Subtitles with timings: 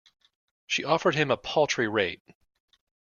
[0.65, 2.23] She offered him a paltry rate.